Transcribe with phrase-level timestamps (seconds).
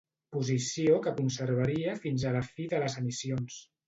[0.35, 3.59] Posició que conservaria fins a la fi de les emissions.